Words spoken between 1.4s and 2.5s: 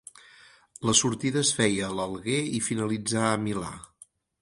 es feia a l'Alguer